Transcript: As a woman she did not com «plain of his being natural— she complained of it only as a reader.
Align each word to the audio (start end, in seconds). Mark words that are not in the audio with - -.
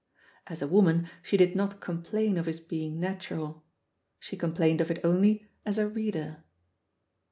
As 0.47 0.63
a 0.63 0.67
woman 0.67 1.07
she 1.21 1.37
did 1.37 1.55
not 1.55 1.79
com 1.79 2.01
«plain 2.01 2.39
of 2.39 2.47
his 2.47 2.59
being 2.59 2.99
natural— 2.99 3.63
she 4.19 4.35
complained 4.35 4.81
of 4.81 4.89
it 4.89 4.99
only 5.03 5.45
as 5.63 5.77
a 5.77 5.87
reader. 5.87 6.43